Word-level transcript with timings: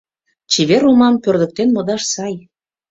Чевер 0.51 0.83
олмам 0.87 1.15
пӧрдыктен 1.23 1.69
модаш 1.71 2.03
сай. 2.13 2.35